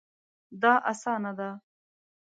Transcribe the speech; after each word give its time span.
دا 0.61 0.73
اسانه 0.91 1.31
ده 1.37 1.49